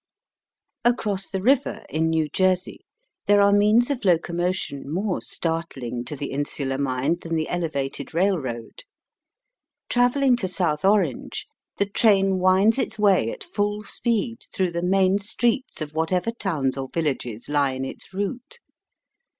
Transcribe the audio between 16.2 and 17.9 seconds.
towns or villages lie in